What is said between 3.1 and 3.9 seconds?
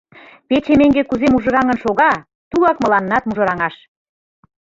мужыраҥаш!